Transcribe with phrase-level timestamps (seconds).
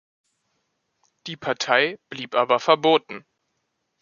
[1.27, 3.23] Die Partei blieb aber verboten.